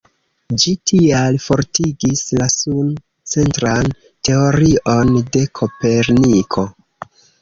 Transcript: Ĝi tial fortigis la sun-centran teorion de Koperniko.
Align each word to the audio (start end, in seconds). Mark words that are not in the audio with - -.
Ĝi 0.61 0.71
tial 0.91 1.35
fortigis 1.47 2.23
la 2.39 2.47
sun-centran 2.53 3.93
teorion 4.31 5.13
de 5.37 5.45
Koperniko. 5.61 6.65